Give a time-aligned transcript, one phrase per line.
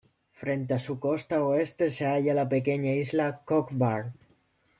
[0.33, 4.11] Frente a su costa oeste se halla la pequeña isla Cockburn.